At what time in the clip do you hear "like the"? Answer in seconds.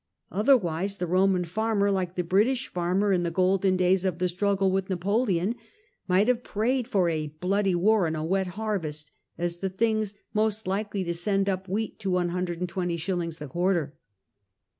1.91-2.23